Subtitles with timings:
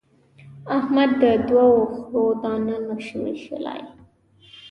[0.77, 3.81] احمد د دوو خرو دانه نه شي وېشلای.